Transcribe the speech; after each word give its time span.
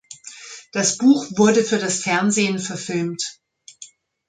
Das 0.71 0.97
Buch 0.97 1.27
wurde 1.37 1.63
für 1.63 1.77
das 1.77 1.99
Fernsehen 2.01 2.57
verfilmt. 2.57 3.39